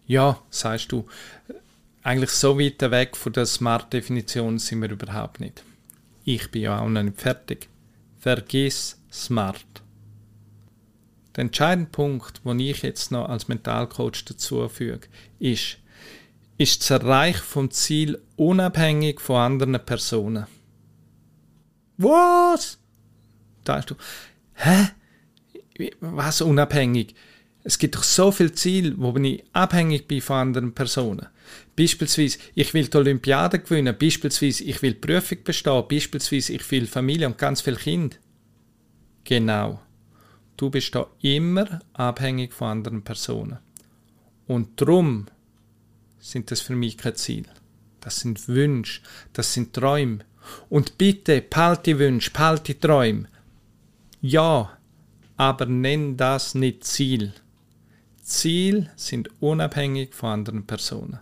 Ja, 0.06 0.40
sagst 0.50 0.92
du, 0.92 1.08
eigentlich 2.04 2.32
so 2.32 2.60
weit 2.60 2.82
weg 2.92 3.16
von 3.16 3.34
der 3.34 3.46
Smart-Definition 3.46 4.60
sind 4.60 4.82
wir 4.82 4.92
überhaupt 4.92 5.40
nicht. 5.40 5.64
Ich 6.26 6.52
bin 6.52 6.64
ja 6.64 6.80
auch 6.80 6.90
noch 6.90 7.04
nicht 7.04 7.22
fertig. 7.22 7.70
Vergiss 8.20 9.00
Smart. 9.12 9.83
Der 11.36 11.44
entscheidende 11.46 11.90
Punkt, 11.90 12.42
den 12.46 12.60
ich 12.60 12.84
jetzt 12.84 13.12
noch 13.12 13.28
als 13.28 13.48
Mentalcoach 13.48 14.24
dazu 14.26 14.68
füge, 14.70 15.08
ist, 15.40 15.78
ist 16.58 16.82
das 16.82 16.92
Erreichen 16.92 17.44
vom 17.44 17.72
Ziel 17.72 18.22
unabhängig 18.36 19.20
von 19.20 19.38
anderen 19.38 19.80
Personen. 19.84 20.46
Was? 21.98 22.78
Da 23.64 23.78
hast 23.78 23.92
du, 23.92 23.96
hä? 24.54 24.90
Was 26.00 26.42
unabhängig? 26.42 27.16
Es 27.64 27.80
gibt 27.80 27.96
doch 27.96 28.04
so 28.04 28.32
viele 28.32 28.52
Ziele, 28.52 28.94
wo 28.98 29.16
ich 29.18 29.44
abhängig 29.54 30.08
bin 30.08 30.22
von 30.22 30.36
anderen 30.36 30.74
Personen. 30.74 31.28
Beispielsweise, 31.76 32.38
ich 32.56 32.74
will 32.74 32.88
die 32.88 32.98
Olympiade 32.98 33.60
gewinnen, 33.60 33.96
beispielsweise, 33.98 34.64
ich 34.66 34.82
will 34.82 34.94
die 34.94 35.00
Prüfung 35.00 35.44
bestehen, 35.44 35.84
beispielsweise, 35.90 36.54
ich 36.54 36.70
will 36.72 36.86
Familie 36.86 37.26
und 37.26 37.38
ganz 37.38 37.62
viele 37.62 37.78
Kinder. 37.78 38.18
Genau. 39.24 39.80
Du 40.58 40.70
bist 40.70 40.94
da 40.96 41.08
immer 41.22 41.80
abhängig 41.94 42.54
von 42.54 42.70
anderen 42.70 43.04
Personen. 43.04 43.60
Und 44.48 44.80
drum 44.80 45.28
sind 46.20 46.52
das 46.52 46.62
für 46.62 46.76
mich 46.76 46.98
kein 46.98 47.16
Ziel. 47.16 47.46
Das 48.02 48.20
sind 48.20 48.48
Wünsche, 48.48 49.02
das 49.34 49.54
sind 49.54 49.74
Träume. 49.74 50.20
Und 50.70 50.98
bitte, 50.98 51.42
die 51.86 52.00
Wünsche, 52.00 52.32
die 52.66 52.76
Träume. 52.76 53.28
Ja, 54.22 54.78
aber 55.38 55.66
nenn 55.66 56.18
das 56.18 56.54
nicht 56.56 56.84
Ziel. 56.84 57.34
Ziel 58.22 58.90
sind 58.96 59.30
unabhängig 59.42 60.14
von 60.14 60.30
anderen 60.30 60.66
Personen. 60.66 61.20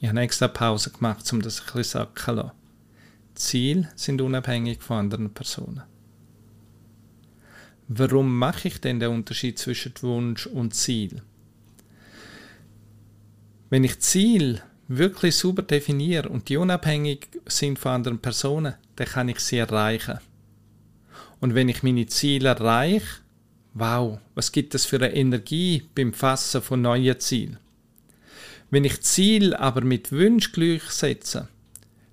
Ich 0.00 0.08
habe 0.08 0.20
extra 0.20 0.48
Pause 0.48 0.90
gemacht, 0.90 1.30
um 1.32 1.42
das 1.42 1.60
ein 1.60 1.66
bisschen 1.66 1.84
sacken 1.84 2.24
zu 2.24 2.32
lassen. 2.32 2.52
Ziel 3.34 3.88
sind 3.94 4.20
unabhängig 4.20 4.82
von 4.82 4.98
anderen 4.98 5.32
Personen. 5.32 5.82
Warum 7.94 8.38
mache 8.38 8.68
ich 8.68 8.80
denn 8.80 9.00
den 9.00 9.10
Unterschied 9.10 9.58
zwischen 9.58 9.92
Wunsch 10.00 10.46
und 10.46 10.74
Ziel? 10.74 11.20
Wenn 13.68 13.84
ich 13.84 14.00
Ziel 14.00 14.62
wirklich 14.88 15.36
super 15.36 15.60
definiere 15.60 16.30
und 16.30 16.48
die 16.48 16.56
unabhängig 16.56 17.28
sind 17.44 17.78
von 17.78 17.92
anderen 17.92 18.18
Personen, 18.18 18.76
dann 18.96 19.06
kann 19.06 19.28
ich 19.28 19.40
sie 19.40 19.58
erreichen. 19.58 20.20
Und 21.40 21.54
wenn 21.54 21.68
ich 21.68 21.82
meine 21.82 22.06
Ziele 22.06 22.48
erreiche, 22.48 23.20
wow, 23.74 24.18
was 24.34 24.52
gibt 24.52 24.74
es 24.74 24.86
für 24.86 24.96
eine 24.96 25.14
Energie 25.14 25.82
beim 25.94 26.14
Fassen 26.14 26.62
von 26.62 26.80
neuen 26.80 27.20
Zielen? 27.20 27.58
Wenn 28.70 28.84
ich 28.84 29.02
Ziel 29.02 29.52
aber 29.52 29.82
mit 29.82 30.12
Wunsch 30.12 30.52
gleichsetze, 30.52 31.48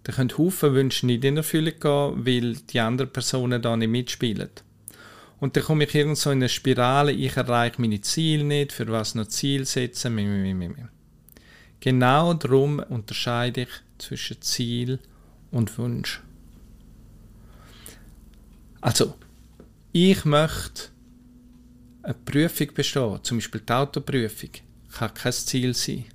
dann 0.03 0.15
können 0.15 0.37
Haufen 0.37 0.73
Wünsche 0.73 1.05
nicht 1.05 1.23
in 1.23 1.37
Erfüllung 1.37 1.79
gehen, 1.79 2.25
weil 2.25 2.55
die 2.69 2.81
anderen 2.81 3.13
Personen 3.13 3.61
da 3.61 3.77
nicht 3.77 3.89
mitspielen. 3.89 4.49
Und 5.39 5.55
dann 5.55 5.63
komme 5.63 5.85
ich 5.85 5.95
irgend 5.95 6.17
so 6.17 6.31
in 6.31 6.39
eine 6.39 6.49
Spirale, 6.49 7.11
ich 7.11 7.37
erreiche 7.37 7.81
meine 7.81 8.01
Ziele 8.01 8.43
nicht, 8.43 8.73
für 8.73 8.87
was 8.87 9.15
noch 9.15 9.27
Ziel 9.27 9.65
setzen. 9.65 10.89
Genau 11.79 12.33
darum 12.33 12.79
unterscheide 12.79 13.61
ich 13.61 13.69
zwischen 13.97 14.41
Ziel 14.41 14.99
und 15.51 15.77
Wunsch. 15.77 16.21
Also, 18.81 19.15
ich 19.91 20.25
möchte 20.25 20.89
eine 22.03 22.13
Prüfung 22.13 22.73
bestehen, 22.73 23.19
zum 23.23 23.37
Beispiel 23.37 23.61
die 23.61 23.73
Autoprüfung, 23.73 24.49
kann 24.91 25.13
kein 25.13 25.33
Ziel 25.33 25.73
sein. 25.73 26.05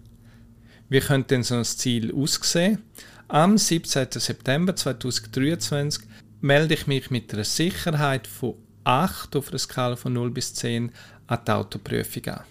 Wie 0.88 1.00
könnte 1.00 1.28
denn 1.28 1.42
so 1.42 1.54
ein 1.54 1.64
Ziel 1.64 2.12
aussehen? 2.14 2.82
Am 3.28 3.56
17. 3.56 4.08
September 4.12 4.76
2023 4.76 6.04
melde 6.40 6.74
ich 6.74 6.86
mich 6.86 7.10
mit 7.10 7.32
einer 7.32 7.44
Sicherheit 7.44 8.26
von 8.26 8.54
8 8.84 9.36
auf 9.36 9.48
einer 9.48 9.58
Skala 9.58 9.96
von 9.96 10.12
0 10.12 10.30
bis 10.30 10.54
10 10.54 10.92
an 11.26 11.38
die 11.46 11.50
Autoprüfung 11.50 12.26
an. 12.26 12.44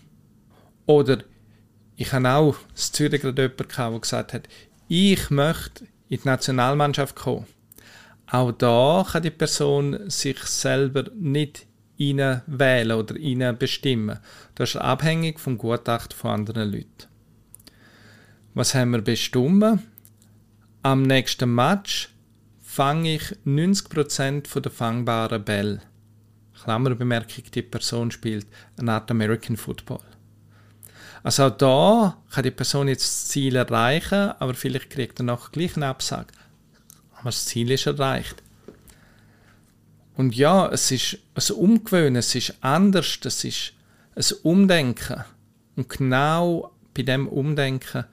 Oder 0.85 1.19
ich 1.95 2.11
habe 2.11 2.29
auch 2.29 2.55
in 2.75 2.75
Zürich 2.75 3.21
gerade 3.21 3.41
jemanden 3.43 3.57
der 3.57 3.67
gesagt 3.99 4.33
hat, 4.33 4.49
ich 4.87 5.29
möchte 5.29 5.85
in 6.09 6.19
die 6.21 6.27
Nationalmannschaft 6.27 7.15
kommen. 7.15 7.45
Auch 8.27 8.51
da 8.51 9.05
kann 9.09 9.23
die 9.23 9.29
Person 9.29 10.09
sich 10.09 10.39
selber 10.39 11.05
nicht 11.15 11.67
wählen 12.47 12.97
oder 12.97 13.15
bestimmen. 13.53 14.19
Das 14.55 14.71
ist 14.71 14.75
abhängig 14.77 15.39
vom 15.39 15.57
Gutachten 15.57 16.17
von 16.17 16.31
anderen 16.31 16.71
Leuten. 16.71 17.07
Was 18.55 18.73
haben 18.75 18.91
wir 18.91 19.01
bestimmt? 19.01 19.79
Am 20.81 21.03
nächsten 21.03 21.53
Match 21.53 22.09
fange 22.61 23.15
ich 23.15 23.35
90% 23.45 24.59
der 24.59 24.71
fangbaren 24.71 25.43
Bälle. 25.43 25.81
Klammerbemerkung, 26.63 27.43
die 27.53 27.61
Person 27.61 28.11
spielt 28.11 28.47
eine 28.77 28.93
Art 28.93 29.09
American 29.11 29.57
Football. 29.57 30.01
Also 31.23 31.45
auch 31.45 31.57
da 31.57 32.17
kann 32.31 32.43
die 32.43 32.51
Person 32.51 32.87
jetzt 32.87 33.03
das 33.03 33.27
Ziel 33.29 33.55
erreichen, 33.55 34.31
aber 34.39 34.53
vielleicht 34.53 34.89
kriegt 34.89 35.19
er 35.19 35.23
noch 35.23 35.51
gleich 35.51 35.75
eine 35.75 35.87
Absage 35.87 36.27
aber 37.23 37.29
das 37.29 37.45
Ziel 37.45 37.71
ist 37.71 37.87
erreicht. 37.87 38.43
Und 40.17 40.35
ja, 40.35 40.67
es 40.67 40.91
ist 40.91 41.19
ein 41.35 41.55
Umgewöhnen, 41.55 42.17
es 42.17 42.35
ist 42.35 42.53
anders, 42.59 43.17
es 43.23 43.45
ist 43.45 43.73
ein 44.13 44.25
Umdenken. 44.43 45.23
Und 45.77 45.87
genau 45.87 46.73
bei 46.93 47.03
dem 47.03 47.29
Umdenken 47.29 48.03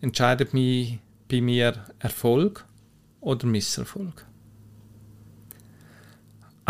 entscheidet 0.00 0.52
mich 0.52 0.98
bei 1.30 1.40
mir 1.40 1.84
Erfolg 2.00 2.66
oder 3.20 3.46
Misserfolg. 3.46 4.26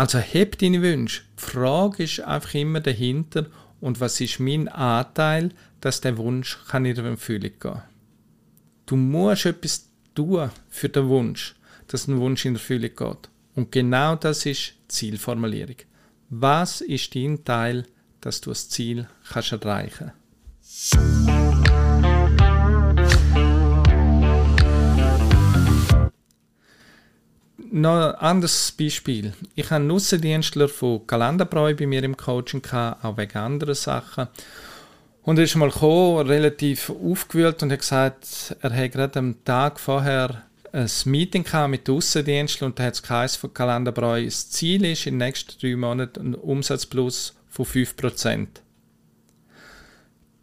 Also 0.01 0.17
heb 0.17 0.57
deine 0.57 0.81
Wünsche. 0.81 1.21
Die 1.37 1.43
Frage 1.43 2.05
ist 2.05 2.21
einfach 2.21 2.55
immer 2.55 2.79
dahinter 2.79 3.45
und 3.79 3.99
was 3.99 4.19
ist 4.19 4.39
mein 4.39 4.67
Anteil, 4.67 5.51
dass 5.79 6.01
der 6.01 6.17
Wunsch 6.17 6.57
kann 6.67 6.85
in 6.85 6.97
Erfüllung 6.97 7.51
gehen. 7.59 7.81
Du 8.87 8.95
musst 8.95 9.45
etwas 9.45 9.91
tun 10.15 10.49
für 10.71 10.89
den 10.89 11.07
Wunsch 11.07 11.53
dass 11.85 12.07
ein 12.07 12.19
Wunsch 12.19 12.45
in 12.45 12.55
Erfüllung 12.55 12.95
geht. 12.95 13.29
Und 13.53 13.71
genau 13.71 14.15
das 14.15 14.47
ist 14.47 14.73
Zielformulierung. 14.87 15.75
Was 16.31 16.81
ist 16.81 17.13
dein 17.13 17.45
Teil, 17.45 17.85
dass 18.21 18.41
du 18.41 18.49
das 18.49 18.69
Ziel 18.69 19.07
kannst 19.31 19.51
erreichen 19.51 20.13
Noch 27.73 27.95
ein 27.95 28.15
anderes 28.15 28.73
Beispiel. 28.73 29.31
Ich 29.55 29.67
habe 29.67 29.75
einen 29.75 29.91
Aussendienstler 29.91 30.67
von 30.67 31.07
Kalenderbräu 31.07 31.73
bei 31.73 31.87
mir 31.87 32.03
im 32.03 32.17
Coaching, 32.17 32.61
gehabt, 32.61 33.05
auch 33.05 33.15
wegen 33.15 33.37
anderen 33.37 33.75
Sachen. 33.75 34.27
Und 35.23 35.37
er 35.37 35.45
ist 35.45 35.55
mal 35.55 35.69
gekommen, 35.69 36.27
relativ 36.27 36.89
aufgewühlt 36.89 37.63
und 37.63 37.71
hat 37.71 37.79
gesagt, 37.79 38.57
er 38.59 38.75
hat 38.75 38.91
gerade 38.91 39.19
am 39.19 39.41
Tag 39.45 39.79
vorher 39.79 40.43
ein 40.73 40.89
Meeting 41.05 41.45
mit 41.69 41.89
Aussendiensten 41.89 42.67
und 42.67 42.77
da 42.77 42.83
hat 42.83 42.95
es 42.95 43.03
geheißen 43.03 43.39
von 43.39 43.53
Kalenderbräu, 43.53 44.25
das 44.25 44.49
Ziel 44.49 44.83
ist 44.83 45.07
in 45.07 45.17
den 45.17 45.27
nächsten 45.27 45.57
drei 45.61 45.77
Monaten 45.77 46.31
ein 46.31 46.35
Umsatzplus 46.35 47.37
von 47.47 47.65
5%. 47.65 48.47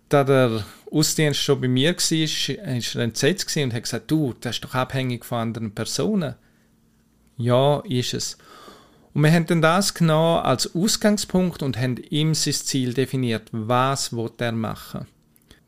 Da 0.08 0.24
der 0.24 0.64
Außendienst 0.90 1.42
schon 1.42 1.60
bei 1.60 1.68
mir 1.68 1.92
war, 1.92 1.98
war 1.98 2.94
er 2.94 3.04
entsetzt 3.04 3.54
und 3.58 3.74
hat 3.74 3.82
gesagt, 3.82 4.10
du, 4.10 4.34
das 4.40 4.56
ist 4.56 4.64
doch 4.64 4.74
abhängig 4.74 5.26
von 5.26 5.38
anderen 5.40 5.74
Personen. 5.74 6.34
Ja, 7.38 7.80
ist 7.80 8.14
es. 8.14 8.36
Und 9.14 9.22
wir 9.22 9.32
haben 9.32 9.46
dann 9.46 9.62
das 9.62 9.94
genommen 9.94 10.44
als 10.44 10.74
Ausgangspunkt 10.74 11.62
und 11.62 11.78
haben 11.78 11.96
ihm 12.10 12.34
sein 12.34 12.52
Ziel 12.52 12.92
definiert. 12.92 13.48
Was 13.52 14.12
will 14.12 14.30
er 14.38 14.52
machen? 14.52 15.06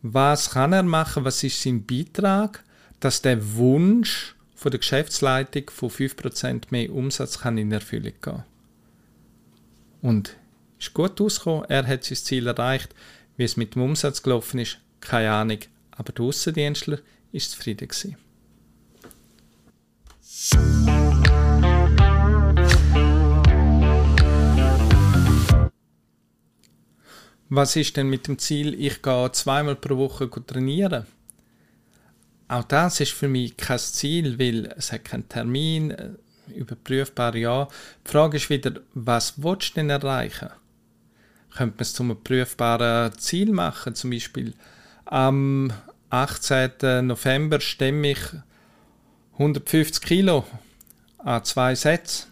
Was 0.03 0.50
kann 0.50 0.73
er 0.73 0.83
machen? 0.83 1.25
Was 1.25 1.43
ist 1.43 1.62
sein 1.62 1.87
Beitrag, 1.87 2.62
dass 3.00 3.23
der 3.23 3.57
Wunsch 3.57 4.35
von 4.61 4.71
der 4.71 4.79
Geschäftsleitung 4.81 5.71
von 5.71 5.89
5% 5.89 6.65
mehr 6.69 6.93
Umsatz 6.93 7.39
kann 7.39 7.57
in 7.57 7.73
Erfüllung 7.73 8.12
gehen. 8.21 8.45
Und 10.03 10.37
ist 10.79 10.93
gut 10.93 11.19
ausgekommen, 11.19 11.65
er 11.71 11.87
hat 11.87 12.05
sein 12.05 12.17
Ziel 12.17 12.47
erreicht. 12.47 12.95
Wie 13.39 13.45
es 13.45 13.57
mit 13.57 13.75
dem 13.75 13.83
Umsatz 13.83 14.23
gelaufen 14.23 14.61
ist, 14.61 14.79
keine 15.00 15.33
Ahnung. 15.33 15.61
Aber 15.93 16.12
der 16.12 16.27
Aussendienstler 16.27 16.99
ist 17.33 17.53
zufrieden 17.53 17.89
gewesen. 17.89 18.17
Was 27.52 27.75
ist 27.75 27.97
denn 27.97 28.09
mit 28.09 28.28
dem 28.28 28.38
Ziel, 28.38 28.80
ich 28.80 29.02
gehe 29.02 29.33
zweimal 29.33 29.75
pro 29.75 29.97
Woche 29.97 30.30
trainieren? 30.30 31.04
Auch 32.47 32.62
das 32.62 33.00
ist 33.00 33.11
für 33.12 33.26
mich 33.26 33.57
kein 33.57 33.78
Ziel, 33.80 34.38
weil 34.38 34.73
es 34.76 34.92
hat 34.92 35.04
keinen 35.04 35.28
Termin, 35.28 35.90
äh, 35.90 36.11
überprüfbar 36.54 37.35
ja. 37.35 37.66
Die 38.07 38.11
Frage 38.11 38.37
ist 38.37 38.50
wieder, 38.50 38.75
was 38.95 39.42
willst 39.42 39.71
du 39.71 39.75
denn 39.75 39.90
erreichen? 39.90 40.50
Könnte 41.57 41.75
man 41.75 41.83
es 41.83 41.92
zu 41.92 42.04
einem 42.04 42.23
prüfbaren 42.23 43.19
Ziel 43.19 43.50
machen? 43.50 43.97
Zum 43.97 44.11
Beispiel 44.11 44.54
am 45.07 45.73
18. 46.11 47.04
November 47.04 47.61
stemme 47.61 48.12
ich 48.12 48.21
150 49.33 50.00
Kilo 50.04 50.47
an 51.19 51.45
zwei 51.45 51.75
Sätzen. 51.75 52.30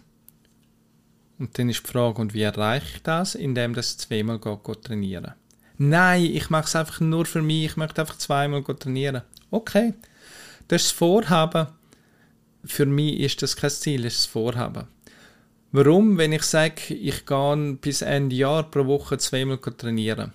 Und 1.39 1.57
dann 1.57 1.69
ist 1.69 1.85
die 1.85 1.91
Frage, 1.91 2.21
und 2.21 2.33
wie 2.33 2.41
erreiche 2.41 2.95
ich 2.95 3.03
das? 3.03 3.33
Indem 3.33 3.77
ich 3.77 3.97
zweimal 3.97 4.39
trainieren 4.39 5.33
Nein, 5.77 6.25
ich 6.25 6.49
mache 6.49 6.65
es 6.65 6.75
einfach 6.75 6.99
nur 6.99 7.25
für 7.25 7.41
mich, 7.41 7.65
ich 7.65 7.77
möchte 7.77 8.01
einfach 8.01 8.17
zweimal 8.17 8.61
trainieren. 8.63 9.21
Okay, 9.49 9.93
das 10.67 10.81
ist 10.81 10.91
das 10.91 10.97
Vorhaben. 10.97 11.67
Für 12.65 12.85
mich 12.85 13.21
ist 13.21 13.41
das 13.41 13.55
kein 13.55 13.69
Ziel, 13.69 14.03
das 14.03 14.13
ist 14.13 14.23
das 14.25 14.31
Vorhaben. 14.31 14.87
Warum? 15.71 16.17
Wenn 16.17 16.33
ich 16.33 16.43
sage, 16.43 16.93
ich 16.93 17.25
gehe 17.25 17.77
bis 17.79 18.01
Ende 18.01 18.35
Jahr 18.35 18.63
pro 18.63 18.85
Woche 18.87 19.17
zweimal 19.17 19.57
trainieren. 19.59 20.33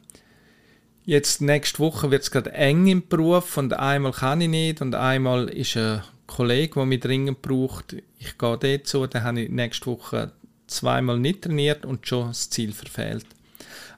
Jetzt 1.05 1.43
nächste 1.43 1.81
Woche 1.81 2.11
wird 2.11 2.23
es 2.23 2.31
gerade 2.31 2.53
eng 2.53 2.87
im 2.87 3.07
Beruf 3.07 3.59
und 3.59 3.75
einmal 3.75 4.13
kann 4.13 4.41
ich 4.41 4.49
nicht 4.49 4.81
und 4.81 4.95
einmal 4.95 5.51
ist 5.51 5.77
eine 5.77 6.05
Kollege, 6.27 6.75
der 6.77 6.87
mich 6.87 7.01
dringend 7.01 7.43
braucht, 7.43 7.95
ich 8.19 8.39
gehe 8.39 8.81
so, 8.85 9.07
dann 9.07 9.25
habe 9.25 9.43
ich 9.43 9.51
nächste 9.51 9.87
Woche 9.87 10.33
zweimal 10.67 11.19
nicht 11.19 11.43
trainiert 11.43 11.85
und 11.85 12.07
schon 12.07 12.29
das 12.29 12.51
Ziel 12.51 12.73
verfehlt. 12.73 13.27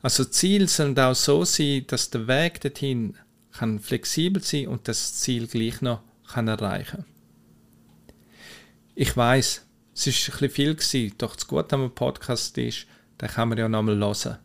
Also 0.02 0.24
Ziel 0.24 0.68
sollen 0.68 0.98
auch 0.98 1.14
so 1.14 1.44
sein, 1.44 1.84
dass 1.86 2.10
der 2.10 2.28
Weg 2.28 2.60
dorthin 2.60 3.16
kann 3.52 3.80
flexibel 3.80 4.42
sein 4.42 4.68
und 4.68 4.86
das 4.88 5.14
Ziel 5.14 5.46
gleich 5.46 5.80
noch 5.80 6.02
kann 6.28 6.48
erreichen. 6.48 7.04
Ich 8.94 9.16
weiß, 9.16 9.62
es 9.94 10.06
ist 10.06 10.28
ein 10.28 10.32
bisschen 10.32 10.50
viel 10.50 10.74
gewesen, 10.74 11.14
doch 11.18 11.34
das 11.34 11.46
Gute 11.46 11.74
am 11.74 11.94
Podcast 11.94 12.56
ist, 12.58 12.86
den 13.20 13.28
kann 13.28 13.48
man 13.48 13.58
ja 13.58 13.68
nochmal 13.68 13.98
hören. 13.98 14.38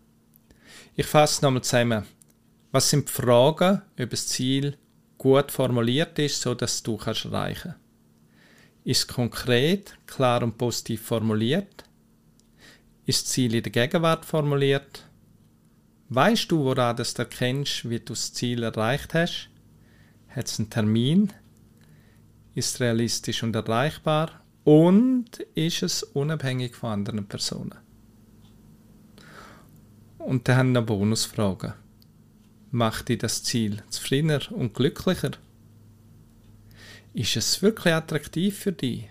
Ich 0.96 1.06
fasse 1.06 1.44
nochmal 1.44 1.64
zusammen. 1.64 2.06
Was 2.72 2.90
sind 2.90 3.08
die 3.08 3.12
Fragen, 3.12 3.82
ob 4.00 4.10
das 4.10 4.28
Ziel 4.28 4.78
gut 5.18 5.52
formuliert 5.52 6.18
ist, 6.20 6.42
so 6.42 6.54
dass 6.54 6.82
du 6.84 6.98
kannst 6.98 7.26
erreichen? 7.26 7.76
Ist 8.84 9.08
konkret, 9.08 9.98
klar 10.08 10.42
und 10.42 10.58
positiv 10.58 11.02
formuliert? 11.02 11.84
Ist 13.12 13.26
das 13.26 13.32
Ziel 13.34 13.56
in 13.56 13.64
der 13.64 13.74
Gegenwart 13.74 14.24
formuliert? 14.24 15.06
Weißt 16.08 16.50
du, 16.50 16.64
woran 16.64 16.96
du 16.96 17.04
erkennst, 17.18 17.90
wie 17.90 18.00
du 18.00 18.14
das 18.14 18.32
Ziel 18.32 18.64
erreicht 18.64 19.14
hast? 19.14 19.50
Hat 20.30 20.48
es 20.48 20.60
einen 20.60 20.70
Termin? 20.70 21.34
Ist 22.56 22.80
realistisch 22.80 23.44
und 23.44 23.54
erreichbar? 23.54 24.46
Und 24.64 25.42
ist 25.56 25.84
es 25.84 26.04
unabhängig 26.04 26.74
von 26.74 26.92
anderen 26.92 27.28
Personen? 27.28 27.76
Und 30.18 30.48
dann 30.48 30.56
haben 30.56 30.72
wir 30.72 30.80
noch 30.80 30.88
Bonusfragen. 30.88 31.74
Macht 32.72 33.10
dich 33.10 33.18
das 33.18 33.44
Ziel 33.44 33.84
zufriedener 33.90 34.50
und 34.54 34.74
glücklicher? 34.74 35.32
Ist 37.14 37.36
es 37.36 37.62
wirklich 37.62 37.94
attraktiv 37.94 38.58
für 38.58 38.72
dich? 38.72 39.10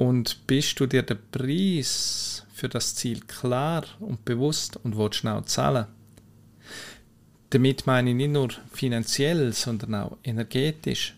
Und 0.00 0.46
bist 0.46 0.80
du 0.80 0.86
dir 0.86 1.02
den 1.02 1.18
Preis 1.30 2.46
für 2.54 2.70
das 2.70 2.94
Ziel 2.94 3.20
klar 3.20 3.84
und 3.98 4.24
bewusst 4.24 4.78
und 4.82 4.96
willst 4.96 5.16
schnell 5.16 5.44
zahlen? 5.44 5.88
Damit 7.50 7.86
meine 7.86 8.08
ich 8.08 8.16
nicht 8.16 8.30
nur 8.30 8.48
finanziell, 8.72 9.52
sondern 9.52 9.94
auch 9.96 10.16
energetisch. 10.24 11.14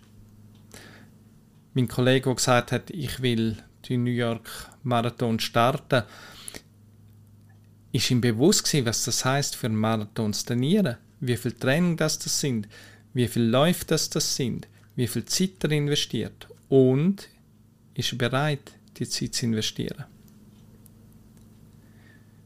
Mein 1.74 1.86
Kollege, 1.86 2.24
der 2.24 2.34
gesagt 2.34 2.72
hat, 2.72 2.90
ich 2.90 3.22
will 3.22 3.56
den 3.88 4.02
New 4.02 4.10
York 4.10 4.50
Marathon 4.82 5.38
starten, 5.38 6.02
ist 7.92 8.10
ihm 8.10 8.20
bewusst 8.20 8.64
gewesen, 8.64 8.86
was 8.86 9.04
das 9.04 9.24
heißt 9.24 9.54
für 9.54 9.68
einen 9.68 9.76
Marathon 9.76 10.32
zu 10.32 10.44
trainieren, 10.44 10.96
wie 11.20 11.36
viel 11.36 11.52
Training 11.52 11.96
das, 11.96 12.18
das 12.18 12.40
sind, 12.40 12.66
wie 13.14 13.28
viel 13.28 13.44
Läufe 13.44 13.84
das, 13.86 14.10
das 14.10 14.34
sind, 14.34 14.66
wie 14.96 15.06
viel 15.06 15.24
Zeit 15.24 15.62
er 15.62 15.70
investiert 15.70 16.48
und 16.68 17.28
ist 17.94 18.12
er 18.12 18.18
bereit, 18.18 18.72
die 18.96 19.08
Zeit 19.08 19.34
zu 19.34 19.46
investieren. 19.46 20.04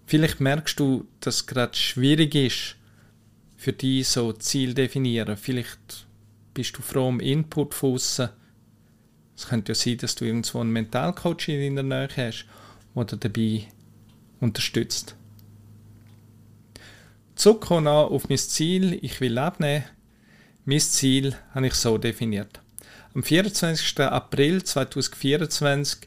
Vielleicht 0.06 0.40
merkst 0.40 0.78
du, 0.78 1.06
dass 1.20 1.36
es 1.36 1.46
gerade 1.46 1.76
schwierig 1.76 2.34
ist, 2.34 2.76
für 3.56 3.72
dich 3.72 4.06
so 4.08 4.32
Ziel 4.32 4.74
definieren. 4.74 5.36
Vielleicht 5.36 6.06
bist 6.54 6.76
du 6.78 6.82
froh 6.82 7.08
um 7.08 7.20
Input 7.20 7.74
von 7.74 7.94
aussen. 7.94 8.28
Es 9.36 9.48
könnte 9.48 9.72
ja 9.72 9.74
sein, 9.74 9.98
dass 9.98 10.14
du 10.14 10.24
irgendwo 10.24 10.60
einen 10.60 10.72
Mentalcoach 10.72 11.48
in 11.48 11.74
der 11.74 11.84
Nähe 11.84 12.08
hast, 12.16 12.46
der 12.94 13.04
dir 13.04 13.16
dabei 13.16 13.68
unterstützt. 14.40 15.16
Zurückkommen 17.34 17.88
auf 17.88 18.28
mein 18.28 18.38
Ziel, 18.38 18.98
ich 19.02 19.20
will 19.20 19.36
abnehmen. 19.36 19.84
Mein 20.64 20.80
Ziel 20.80 21.36
habe 21.52 21.66
ich 21.66 21.74
so 21.74 21.98
definiert. 21.98 22.60
Am 23.16 23.22
24. 23.22 23.98
April 24.00 24.62
2024 24.62 26.06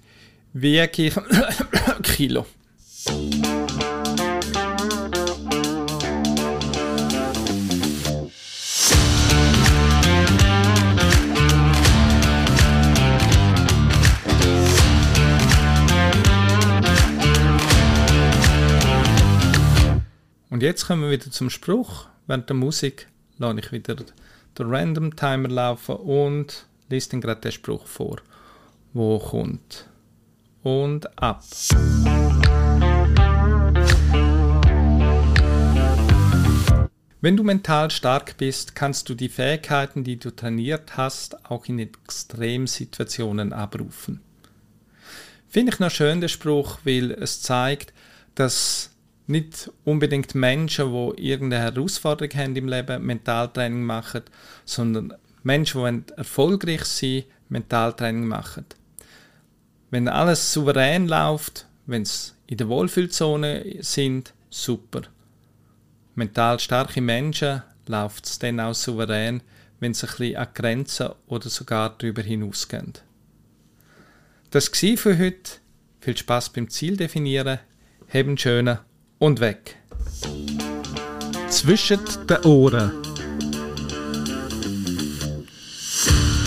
wiege 0.53 0.91
ich 0.95 1.15
Kilo. 2.03 2.45
Und 20.51 20.61
jetzt 20.61 20.85
kommen 20.85 21.01
wir 21.01 21.09
wieder 21.09 21.31
zum 21.31 21.49
Spruch. 21.49 22.05
Während 22.27 22.49
der 22.49 22.55
Musik 22.55 23.07
lasse 23.39 23.61
ich 23.61 23.71
wieder 23.71 23.95
den 23.95 24.05
Random 24.59 25.15
Timer 25.15 25.49
laufen 25.49 25.95
und 25.95 26.68
lese 26.89 27.11
dann 27.11 27.21
gerade 27.21 27.41
den 27.41 27.51
Spruch 27.51 27.85
vor, 27.85 28.17
wo 28.93 29.19
kommt. 29.19 29.87
Und 30.63 31.17
ab. 31.17 31.43
Wenn 37.21 37.35
du 37.35 37.43
mental 37.43 37.91
stark 37.91 38.37
bist, 38.37 38.75
kannst 38.75 39.09
du 39.09 39.13
die 39.13 39.29
Fähigkeiten, 39.29 40.03
die 40.03 40.17
du 40.17 40.31
trainiert 40.31 40.95
hast, 40.95 41.49
auch 41.51 41.65
in 41.65 41.79
Extremsituationen 41.79 43.51
abrufen. 43.51 44.21
Finde 45.49 45.73
ich 45.73 45.79
noch 45.79 45.91
schön 45.91 46.21
der 46.21 46.29
Spruch, 46.29 46.79
weil 46.85 47.11
es 47.11 47.41
zeigt, 47.41 47.93
dass 48.35 48.91
nicht 49.27 49.69
unbedingt 49.83 50.33
Menschen, 50.33 50.93
die 50.93 51.29
irgendeine 51.29 51.63
Herausforderung 51.63 52.33
haben 52.35 52.55
im 52.55 52.67
Leben, 52.67 53.05
Mentaltraining 53.05 53.83
machen, 53.83 54.23
sondern 54.63 55.13
Menschen, 55.43 56.05
die 56.05 56.13
erfolgreich 56.13 56.85
sind, 56.85 57.25
Mentaltraining 57.49 58.27
machen. 58.27 58.65
Wenn 59.89 60.07
alles 60.07 60.53
souverän 60.53 61.07
läuft, 61.07 61.65
wenn 61.85 62.03
es 62.03 62.35
in 62.47 62.57
der 62.57 62.69
Wohlfühlzone 62.69 63.77
sind, 63.79 64.33
super. 64.49 65.01
Mental 66.15 66.59
starke 66.59 67.01
Menschen 67.01 67.63
läuft 67.87 68.25
es 68.25 68.39
dann 68.39 68.59
auch 68.59 68.75
souverän, 68.75 69.41
wenn 69.79 69.93
sie 69.93 70.05
ein 70.07 70.11
bisschen 70.11 70.35
an 70.35 70.47
Grenzen 70.53 71.09
oder 71.27 71.49
sogar 71.49 71.95
darüber 71.97 72.21
hinausgehen. 72.21 72.93
Das 74.51 74.71
war 74.71 74.97
für 74.97 75.17
heute. 75.17 75.59
Viel 76.01 76.17
Spaß 76.17 76.49
beim 76.49 76.69
Ziel 76.69 76.97
definieren. 76.97 77.59
Haben 78.11 78.37
schönen 78.37 78.79
und 79.19 79.39
weg. 79.39 79.75
Zwischen 81.49 81.99
den 82.27 82.45
Ohren. 82.45 83.08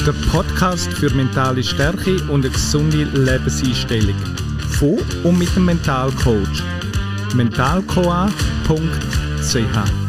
Der 0.05 0.13
Podcast 0.33 0.93
für 0.95 1.15
mentale 1.15 1.63
Stärke 1.63 2.17
und 2.25 2.45
eine 2.45 2.51
gesunde 2.51 3.05
Lebenseinstellung. 3.05 4.17
Von 4.71 4.99
und 5.23 5.39
mit 5.39 5.55
dem 5.55 5.67
Mentalcoach. 5.67 6.61
mentalcoa.ch 7.37 10.02